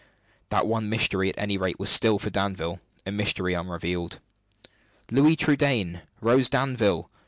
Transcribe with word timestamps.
That 0.49 0.65
one 0.65 0.89
mystery, 0.89 1.29
at 1.29 1.37
any 1.37 1.59
rate 1.59 1.77
was 1.77 1.91
still, 1.91 2.17
for 2.17 2.31
Danville, 2.31 2.79
a 3.05 3.11
mystery 3.11 3.53
unrevealed. 3.53 4.19
"Louis 5.11 5.35
Trudaine! 5.35 6.01
Rose 6.21 6.49
Danville!" 6.49 7.11